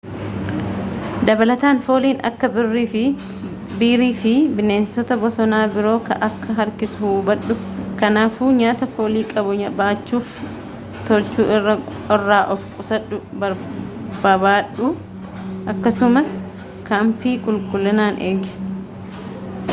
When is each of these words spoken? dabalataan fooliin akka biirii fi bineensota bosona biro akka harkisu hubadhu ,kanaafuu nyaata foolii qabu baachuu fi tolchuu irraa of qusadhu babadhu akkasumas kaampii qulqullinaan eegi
dabalataan 1.27 1.79
fooliin 1.87 2.21
akka 2.29 2.47
biirii 3.81 4.13
fi 4.21 4.31
bineensota 4.59 5.15
bosona 5.23 5.59
biro 5.75 5.91
akka 6.29 6.55
harkisu 6.59 7.01
hubadhu 7.11 7.57
,kanaafuu 7.99 8.49
nyaata 8.61 8.87
foolii 8.95 9.27
qabu 9.33 9.53
baachuu 9.81 10.21
fi 10.31 10.49
tolchuu 11.09 11.45
irraa 11.57 12.41
of 12.55 12.63
qusadhu 12.79 13.19
babadhu 14.25 14.89
akkasumas 15.75 16.33
kaampii 16.89 17.35
qulqullinaan 17.49 18.19
eegi 18.31 18.59